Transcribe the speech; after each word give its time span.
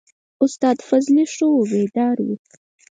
استاد 0.45 0.77
فضلي 0.89 1.23
ښه 1.33 1.45
وو 1.51 1.61
بیداره 1.71 2.23
و. 2.27 2.29